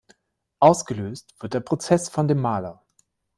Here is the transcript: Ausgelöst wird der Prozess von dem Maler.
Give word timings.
Ausgelöst 0.59 1.35
wird 1.41 1.53
der 1.53 1.59
Prozess 1.59 2.09
von 2.09 2.27
dem 2.27 2.39
Maler. 2.41 2.81